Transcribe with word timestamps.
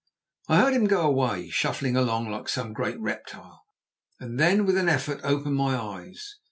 I 0.47 0.57
heard 0.57 0.73
him 0.73 0.85
go 0.87 1.01
away, 1.01 1.49
shuffling 1.49 1.95
along 1.95 2.31
like 2.31 2.49
some 2.49 2.73
great 2.73 2.99
reptile, 2.99 3.61
and 4.19 4.39
then, 4.39 4.65
with 4.65 4.75
an 4.77 4.89
effort, 4.89 5.19
opened 5.23 5.57
my 5.57 5.77
eyes. 5.79 6.37